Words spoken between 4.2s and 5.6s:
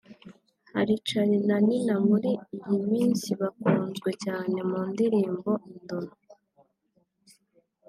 cyane mu ndirimbo